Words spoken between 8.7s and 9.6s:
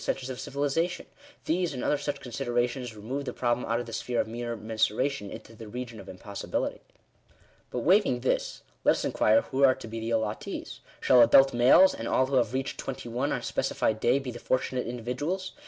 let us inquire